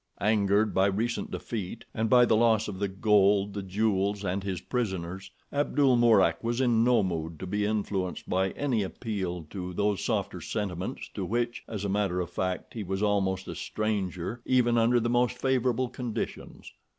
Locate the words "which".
11.23-11.61